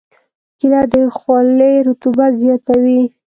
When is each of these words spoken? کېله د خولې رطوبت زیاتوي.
کېله 0.59 0.81
د 0.91 0.93
خولې 1.17 1.73
رطوبت 1.87 2.31
زیاتوي. 2.43 3.01